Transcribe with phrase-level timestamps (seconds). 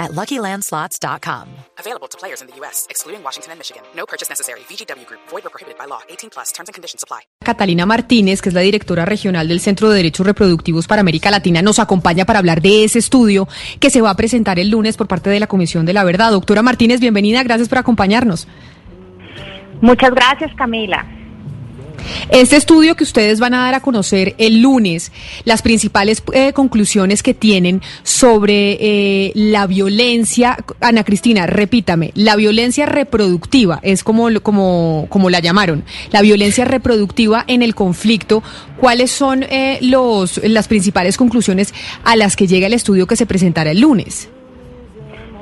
[0.00, 1.46] at LuckyLandSlots.com.
[1.78, 3.82] Available to players in the U.S., excluding Washington and Michigan.
[3.94, 4.60] No purchase necessary.
[4.68, 5.20] VGW Group.
[5.30, 6.00] Void or prohibited by law.
[6.08, 6.52] 18 plus.
[6.52, 7.20] Terms and conditions apply.
[7.44, 11.62] Catalina Martínez, que es la directora regional del Centro de Derechos Reproductivos para América Latina,
[11.62, 13.46] nos acompaña para hablar de ese estudio
[13.78, 16.32] que se va a presentar el lunes por parte de la Comisión de la Verdad.
[16.32, 17.42] Doctora Martínez, bienvenida.
[17.42, 18.48] Gracias por acompañarnos.
[19.82, 21.06] Muchas gracias, Camila.
[22.30, 25.12] Este estudio que ustedes van a dar a conocer el lunes,
[25.44, 32.86] las principales eh, conclusiones que tienen sobre eh, la violencia, Ana Cristina, repítame, la violencia
[32.86, 38.42] reproductiva, es como, como, como la llamaron, la violencia reproductiva en el conflicto,
[38.78, 43.26] ¿cuáles son eh, los, las principales conclusiones a las que llega el estudio que se
[43.26, 44.28] presentará el lunes?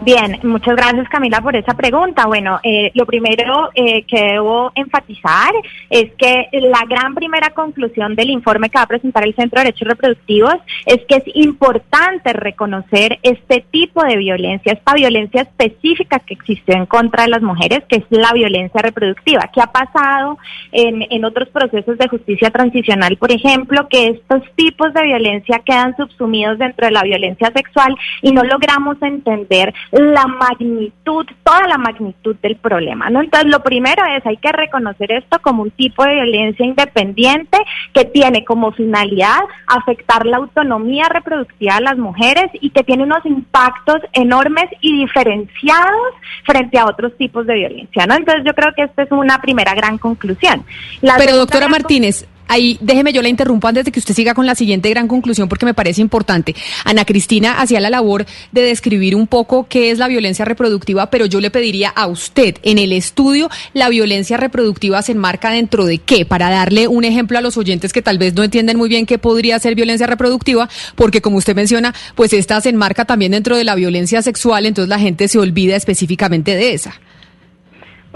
[0.01, 2.27] Bien, muchas gracias Camila por esa pregunta.
[2.27, 5.53] Bueno, eh, lo primero eh, que debo enfatizar
[5.91, 9.67] es que la gran primera conclusión del informe que va a presentar el Centro de
[9.67, 10.55] Derechos Reproductivos
[10.87, 16.87] es que es importante reconocer este tipo de violencia, esta violencia específica que existió en
[16.87, 20.39] contra de las mujeres, que es la violencia reproductiva, que ha pasado
[20.71, 25.97] en, en otros procesos de justicia transicional, por ejemplo, que estos tipos de violencia quedan
[25.97, 32.37] subsumidos dentro de la violencia sexual y no logramos entender la magnitud, toda la magnitud
[32.37, 33.21] del problema, ¿no?
[33.21, 37.59] Entonces, lo primero es, hay que reconocer esto como un tipo de violencia independiente
[37.93, 43.25] que tiene como finalidad afectar la autonomía reproductiva de las mujeres y que tiene unos
[43.25, 48.15] impactos enormes y diferenciados frente a otros tipos de violencia, ¿no?
[48.15, 50.65] Entonces, yo creo que esta es una primera gran conclusión.
[51.01, 54.55] Pero, doctora Martínez, ahí déjeme yo la interrumpo antes de que usted siga con la
[54.55, 56.55] siguiente gran conclusión porque me parece importante.
[56.85, 61.27] Ana Cristina hacía la labor de describir un poco qué es la violencia reproductiva, pero
[61.27, 65.99] yo le pediría a usted, en el estudio, la violencia reproductiva se enmarca dentro de
[65.99, 69.07] qué, para darle un ejemplo a los oyentes que tal vez no entienden muy bien
[69.07, 73.57] qué podría ser violencia reproductiva, porque como usted menciona, pues esta se enmarca también dentro
[73.57, 77.01] de la violencia sexual, entonces la gente se olvida específicamente de esa.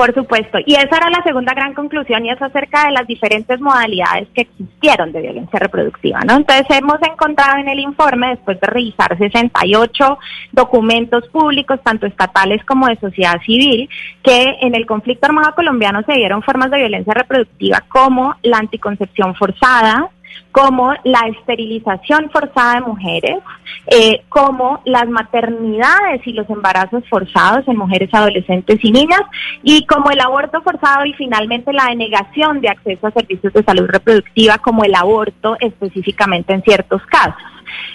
[0.02, 0.58] Por supuesto.
[0.66, 4.40] Y esa era la segunda gran conclusión y es acerca de las diferentes modalidades que
[4.40, 6.38] existieron de violencia reproductiva, ¿no?
[6.38, 10.18] Entonces hemos encontrado en el informe, después de revisar 68
[10.50, 13.88] documentos públicos, tanto estatales como de sociedad civil,
[14.24, 19.36] que en el conflicto armado colombiano se dieron formas de violencia reproductiva como la anticoncepción
[19.36, 20.10] forzada,
[20.50, 23.38] como la esterilización forzada de mujeres,
[23.86, 29.22] eh, como las maternidades y los embarazos forzados en mujeres adolescentes y niñas,
[29.62, 33.86] y como el aborto forzado y finalmente la denegación de acceso a servicios de salud
[33.88, 37.42] reproductiva, como el aborto específicamente en ciertos casos.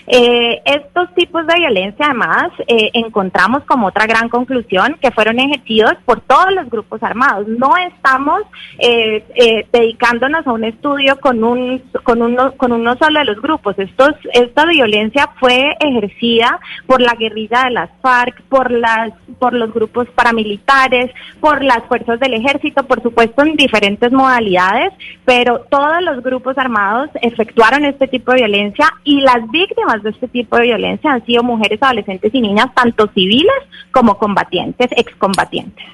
[0.08, 5.94] Eh, estos tipos de violencia, además, eh, encontramos como otra gran conclusión que fueron ejercidos
[6.06, 7.48] por todos los grupos armados.
[7.48, 8.42] No estamos
[8.80, 13.42] eh, eh, dedicándonos a un estudio con un con uno con uno solo de los
[13.42, 13.78] grupos.
[13.78, 19.74] Estos esta violencia fue ejercida por la guerrilla de las FARC, por las por los
[19.74, 24.94] grupos paramilitares, por las fuerzas del ejército, por supuesto en diferentes modalidades,
[25.26, 29.67] pero todos los grupos armados efectuaron este tipo de violencia y las víctimas
[30.04, 33.56] de este tipo de violencia han sido mujeres, adolescentes y niñas, tanto civiles
[33.92, 35.86] como combatientes, excombatientes.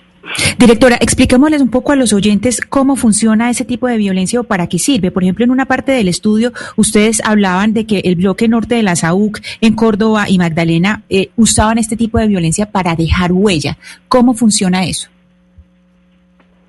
[0.57, 4.67] Directora, expliquémosles un poco a los oyentes cómo funciona ese tipo de violencia o para
[4.67, 5.11] qué sirve.
[5.11, 8.83] Por ejemplo, en una parte del estudio, ustedes hablaban de que el bloque norte de
[8.83, 13.77] la SAUC en Córdoba y Magdalena eh, usaban este tipo de violencia para dejar huella.
[14.07, 15.09] ¿Cómo funciona eso?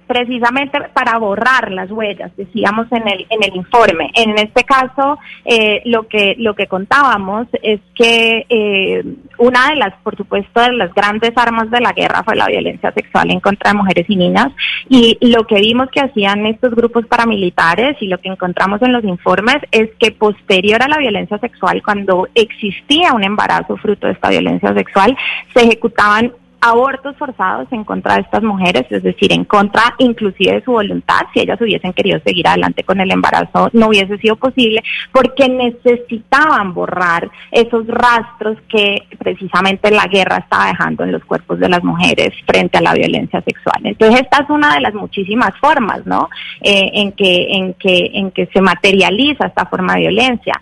[0.06, 4.10] Precisamente para borrar las huellas, decíamos en el en el informe.
[4.14, 9.04] En este caso, eh, lo que lo que contábamos es que eh,
[9.38, 12.92] una de las, por supuesto, de las grandes armas de la guerra fue la violencia
[12.92, 14.48] sexual en contra de mujeres y niñas.
[14.88, 19.04] Y lo que vimos que hacían estos grupos paramilitares y lo que encontramos en los
[19.04, 24.30] informes es que posterior a la violencia sexual, cuando existía un embarazo fruto de esta
[24.30, 25.16] violencia sexual,
[25.54, 26.32] se ejecutaban
[26.64, 31.20] abortos forzados en contra de estas mujeres, es decir, en contra inclusive de su voluntad,
[31.32, 34.82] si ellas hubiesen querido seguir adelante con el embarazo, no hubiese sido posible,
[35.12, 41.68] porque necesitaban borrar esos rastros que precisamente la guerra estaba dejando en los cuerpos de
[41.68, 43.80] las mujeres frente a la violencia sexual.
[43.84, 46.30] Entonces, esta es una de las muchísimas formas, ¿no?
[46.62, 50.54] Eh, en que en que en que se materializa esta forma de violencia.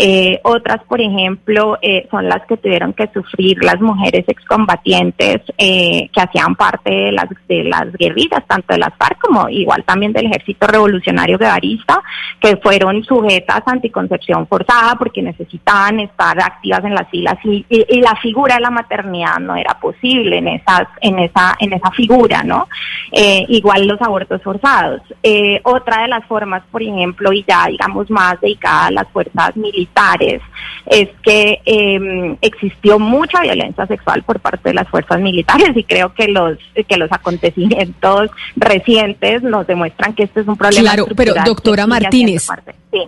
[0.00, 6.08] Eh, otras, por ejemplo, eh, son las que tuvieron que sufrir las mujeres excombatientes eh,
[6.12, 10.12] que hacían parte de las, de las guerrillas, tanto de las FARC como igual también
[10.12, 12.02] del Ejército Revolucionario Guevarista,
[12.40, 17.64] que fueron sujetas a anticoncepción forzada porque necesitaban estar activas en las filas y,
[17.98, 22.42] la figura de la maternidad no era posible en esas en esa en esa figura,
[22.44, 22.68] ¿no?
[23.10, 25.00] Eh, igual los abortos forzados.
[25.22, 29.56] Eh, otra de las formas, por ejemplo, y ya digamos más dedicada a las fuerzas
[29.56, 30.40] militares,
[30.86, 35.37] es que em, existió mucha violencia sexual por parte de las fuerzas militares
[35.74, 36.58] y creo que los
[36.88, 40.94] que los acontecimientos recientes nos demuestran que este es un problema.
[40.94, 42.46] Claro, pero doctora Martínez.
[42.90, 43.04] Sí.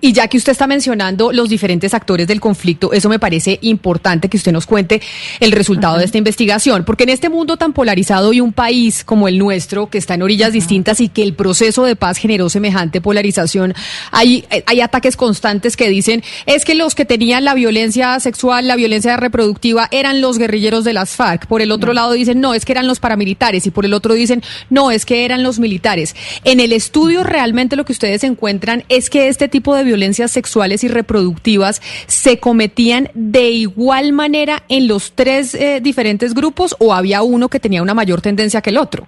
[0.00, 4.28] Y ya que usted está mencionando los diferentes actores del conflicto, eso me parece importante
[4.28, 5.00] que usted nos cuente
[5.40, 9.28] el resultado de esta investigación, porque en este mundo tan polarizado y un país como
[9.28, 13.00] el nuestro, que está en orillas distintas y que el proceso de paz generó semejante
[13.00, 13.74] polarización,
[14.10, 18.76] hay, hay ataques constantes que dicen es que los que tenían la violencia sexual, la
[18.76, 22.64] violencia reproductiva eran los guerrilleros de las FARC, por el otro lado dicen no, es
[22.64, 23.66] que eran los paramilitares.
[23.66, 26.14] Y por el otro dicen no, es que eran los militares.
[26.44, 30.84] En el estudio realmente lo que ustedes encuentran es que este tipo de violencias sexuales
[30.84, 37.22] y reproductivas se cometían de igual manera en los tres eh, diferentes grupos o había
[37.22, 39.06] uno que tenía una mayor tendencia que el otro?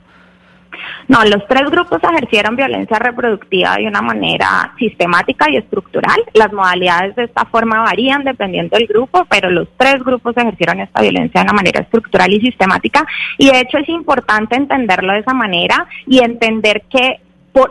[1.09, 6.21] No, los tres grupos ejercieron violencia reproductiva de una manera sistemática y estructural.
[6.35, 11.01] Las modalidades de esta forma varían dependiendo del grupo, pero los tres grupos ejercieron esta
[11.01, 13.07] violencia de una manera estructural y sistemática.
[13.39, 17.21] Y de hecho es importante entenderlo de esa manera y entender que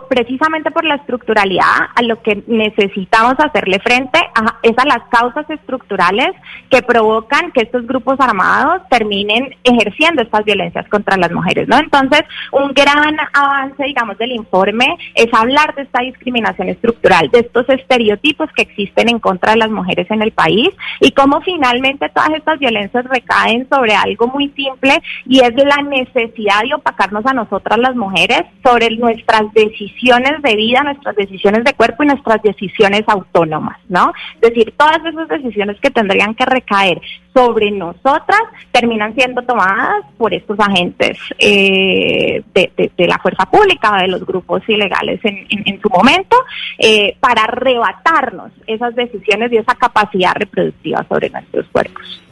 [0.10, 4.20] precisamente por la estructuralidad, a lo que necesitamos hacerle frente
[4.64, 6.30] es a las causas estructurales
[6.70, 11.78] que provocan que estos grupos armados terminen ejerciendo estas violencias contra las mujeres, ¿no?
[11.78, 17.70] Entonces, un gran avance, digamos, del informe es hablar de esta discriminación estructural, de estos
[17.70, 20.70] estereotipos que existen en contra de las mujeres en el país
[21.00, 26.64] y cómo finalmente todas estas violencias recaen sobre algo muy simple y es la necesidad
[26.64, 31.74] de opacarnos a nosotras las mujeres sobre nuestras decisiones decisiones de vida, nuestras decisiones de
[31.74, 34.14] cuerpo y nuestras decisiones autónomas, ¿no?
[34.36, 37.02] Es decir, todas esas decisiones que tendrían que recaer
[37.34, 38.42] sobre nosotras
[38.72, 45.19] terminan siendo tomadas por estos agentes eh, de, la fuerza pública, de los grupos ilegales
[45.24, 46.36] en, su momento,
[46.80, 52.27] eh, para arrebatarnos esas decisiones y esa capacidad reproductiva sobre nuestros cuerpos.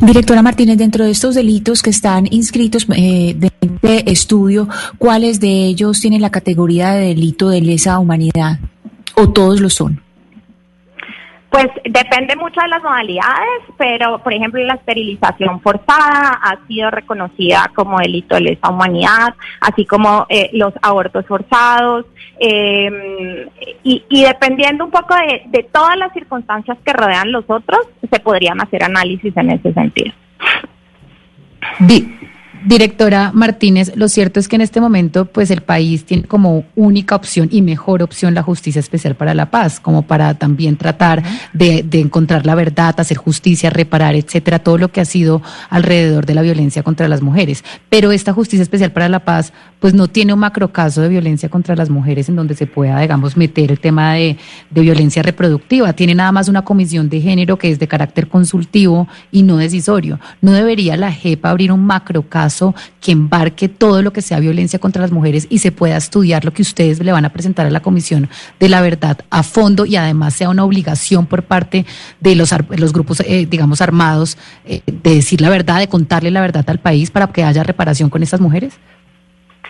[0.00, 4.68] Directora Martínez, dentro de estos delitos que están inscritos eh, de este estudio,
[4.98, 8.58] ¿cuáles de ellos tienen la categoría de delito de lesa humanidad?
[9.14, 10.00] ¿O todos lo son?
[11.50, 17.70] Pues depende mucho de las modalidades, pero por ejemplo la esterilización forzada ha sido reconocida
[17.74, 22.06] como delito de lesa humanidad, así como eh, los abortos forzados,
[22.38, 23.48] em,
[23.82, 28.60] y, dependiendo un poco de, de todas las circunstancias que rodean los otros, se podrían
[28.60, 30.12] hacer análisis en ese sentido.
[32.64, 37.16] Directora Martínez, lo cierto es que en este momento, pues el país tiene como única
[37.16, 41.22] opción y mejor opción la justicia especial para la paz, como para también tratar
[41.54, 45.40] de, encontrar la verdad, hacer justicia, reparar, etcétera, todo lo que ha sido
[45.70, 47.64] alrededor de la violencia contra las mujeres.
[47.88, 51.74] Pero esta justicia especial para la paz, pues no tiene un macrocaso de violencia contra
[51.74, 54.36] las mujeres en donde se pueda, digamos, meter el tema de,
[54.68, 55.94] de violencia reproductiva.
[55.94, 60.20] Tiene nada más una comisión de género que es de carácter consultivo y no decisorio.
[60.42, 62.49] ¿No debería la JEPA abrir un macrocaso?
[63.00, 66.52] Que embarque todo lo que sea violencia contra las mujeres y se pueda estudiar lo
[66.52, 69.96] que ustedes le van a presentar a la Comisión de la Verdad a fondo y
[69.96, 71.86] además sea una obligación por parte
[72.20, 76.40] de los, los grupos, eh, digamos, armados eh, de decir la verdad, de contarle la
[76.40, 78.74] verdad al país para que haya reparación con estas mujeres?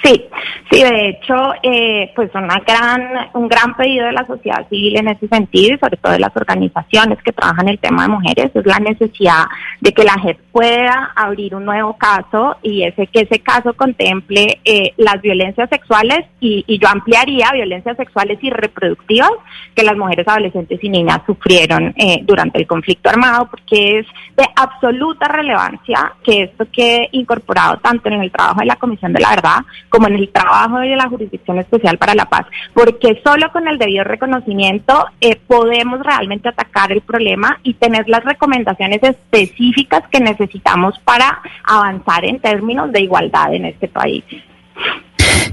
[0.02, 0.25] Sí,
[0.71, 5.09] sí, de hecho, eh, pues una gran, un gran pedido de la sociedad civil en
[5.09, 8.64] ese sentido y sobre todo de las organizaciones que trabajan el tema de mujeres es
[8.64, 9.45] la necesidad
[9.80, 14.61] de que la JEP pueda abrir un nuevo caso y ese que ese caso contemple
[14.64, 19.30] eh, las violencias sexuales y, y, yo ampliaría violencias sexuales y reproductivas
[19.75, 24.45] que las mujeres, adolescentes y niñas sufrieron eh, durante el conflicto armado porque es de
[24.57, 29.30] absoluta relevancia que esto quede incorporado tanto en el trabajo de la Comisión de la
[29.30, 29.59] Verdad
[29.90, 33.78] como en el trabajo de la Jurisdicción Especial para la Paz, porque solo con el
[33.78, 40.99] debido reconocimiento eh, podemos realmente atacar el problema y tener las recomendaciones específicas que necesitamos
[41.00, 44.25] para avanzar en términos de igualdad en este país.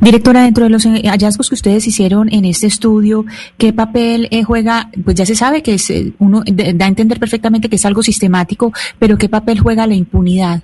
[0.02, 3.26] Directora, dentro de los eh, hallazgos que ustedes hicieron en este estudio,
[3.58, 4.90] ¿qué papel eh, juega?
[5.04, 8.72] Pues ya se sabe que es, uno da a entender perfectamente que es algo sistemático,
[9.00, 10.62] pero ¿qué papel juega la impunidad?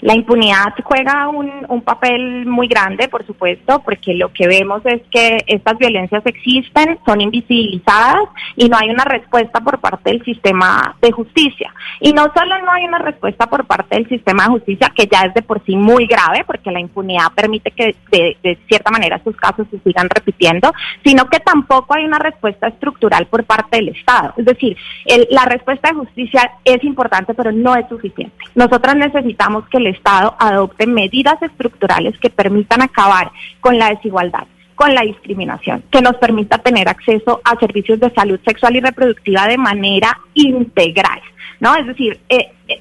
[0.00, 1.50] La impunidad juega un,
[1.82, 7.20] papel muy grande, por supuesto, porque lo que vemos es que estas violencias existen, son
[7.20, 11.72] invisibilizadas y no hay una respuesta por parte del sistema de justicia.
[12.00, 15.22] Y no solo no hay una respuesta por parte del sistema de justicia, que ya
[15.22, 19.36] es de por sí muy grave, porque la impunidad permite que de, cierta manera estos
[19.36, 20.72] casos se sigan repitiendo,
[21.04, 24.34] sino que tampoco hay una respuesta estructural por parte del Estado.
[24.36, 24.76] Es decir,
[25.06, 28.36] el, la respuesta de justicia es importante, pero no es suficiente.
[28.54, 33.30] Nosotras necesitamos que el Estado adopte medidas estructurales que permitan acabar
[33.60, 34.46] con la desigualdad
[34.80, 39.46] con la discriminación, que nos permita tener acceso a servicios de salud sexual y reproductiva
[39.46, 41.20] de manera integral,
[41.60, 41.76] ¿no?
[41.76, 42.80] Es decir, eh, eh,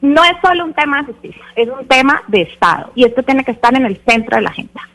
[0.00, 3.42] no es solo un tema de justicia, es un tema de Estado y esto tiene
[3.42, 4.88] que estar en el centro de la agenda.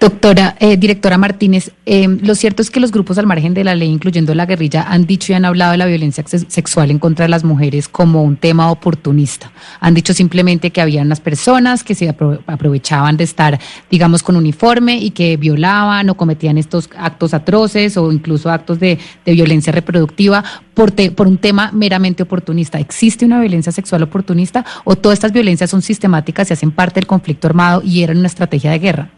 [0.00, 3.74] Doctora, eh, directora Martínez, eh, lo cierto es que los grupos al margen de la
[3.74, 7.24] ley, incluyendo la guerrilla, han dicho y han hablado de la violencia sexual en contra
[7.24, 9.50] de las mujeres como un tema oportunista.
[9.80, 13.58] Han dicho simplemente que había unas personas que se aprovechaban de estar,
[13.90, 18.98] digamos, con uniforme y que violaban o cometían estos actos atroces o incluso actos de,
[19.26, 20.42] violencia reproductiva
[20.74, 22.78] por, por un tema meramente oportunista.
[22.78, 27.06] ¿Existe una violencia sexual oportunista o todas estas violencias son sistemáticas y hacen parte del
[27.06, 29.10] conflicto armado y eran una estrategia de guerra?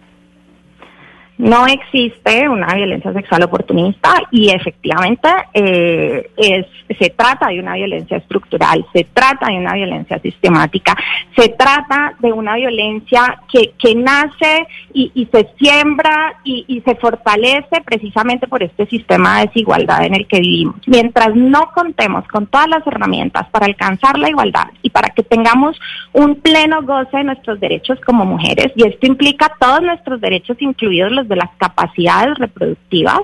[1.40, 6.66] No existe una violencia sexual oportunista y efectivamente eh, es,
[6.98, 10.94] se trata de una violencia estructural, se trata de una violencia sistemática,
[11.34, 16.94] se trata de una violencia que, que nace y, y se siembra y, y, se
[16.96, 20.76] fortalece precisamente por este sistema de desigualdad en el que vivimos.
[20.86, 25.80] Mientras no contemos con todas las herramientas para alcanzar la igualdad y para que tengamos
[26.12, 31.12] un pleno goce de nuestros derechos como mujeres, y esto implica todos nuestros derechos, incluidos
[31.12, 33.22] los de las capacidades reproductivas,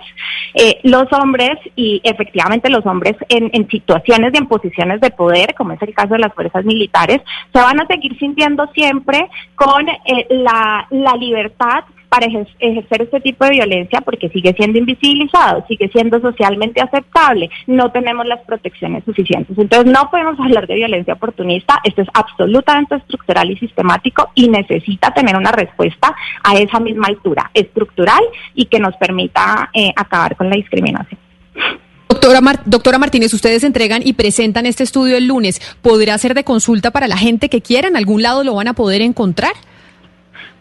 [0.54, 5.72] eh, los hombres y efectivamente los hombres en, situaciones y en posiciones de poder, como
[5.72, 7.20] es el caso de las fuerzas militares,
[7.52, 11.84] se van a seguir sintiendo siempre con eh, la, la libertad
[12.16, 17.92] para ejercer este tipo de violencia porque sigue siendo invisibilizado, sigue siendo socialmente aceptable, no
[17.92, 19.58] tenemos las protecciones suficientes.
[19.58, 25.12] Entonces no podemos hablar de violencia oportunista, esto es absolutamente estructural y sistemático y necesita
[25.12, 28.22] tener una respuesta a esa misma altura, estructural
[28.54, 31.20] y que nos permita eh, acabar con la discriminación.
[32.08, 35.60] Doctora, doctora Martínez, ustedes entregan y presentan este estudio el lunes.
[35.82, 37.88] ¿Podrá ser de consulta para la gente que quiera?
[37.88, 39.52] ¿En algún lado lo van a poder encontrar?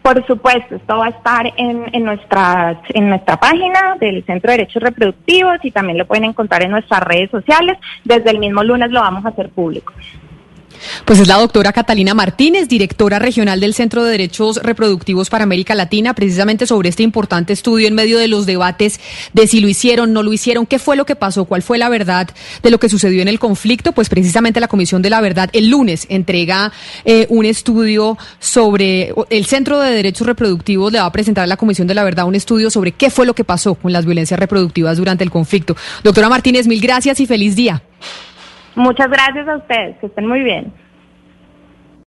[0.05, 4.57] Por supuesto, esto va a estar en, en, nuestra, en nuestra página del Centro de
[4.59, 7.79] Derechos Reproductivos y también lo pueden encontrar en nuestras redes sociales.
[8.03, 9.93] Desde el mismo lunes lo vamos a hacer público.
[11.05, 15.75] Pues es la doctora Catalina Martínez, directora regional del Centro de Derechos Reproductivos para América
[15.75, 18.99] Latina, precisamente sobre este importante estudio en medio de los debates
[19.33, 21.89] de si lo hicieron, no lo hicieron, qué fue lo que pasó, cuál fue la
[21.89, 22.29] verdad
[22.63, 23.91] de lo que sucedió en el conflicto.
[23.91, 26.71] Pues precisamente la Comisión de la Verdad el lunes entrega
[27.03, 31.57] eh, un estudio sobre, el Centro de Derechos Reproductivos le va a presentar a la
[31.57, 34.39] Comisión de la Verdad un estudio sobre qué fue lo que pasó con las violencias
[34.39, 35.75] reproductivas durante el conflicto.
[36.03, 37.81] Doctora Martínez, mil gracias y feliz día.
[38.75, 40.73] Muchas gracias a ustedes, que estén muy bien.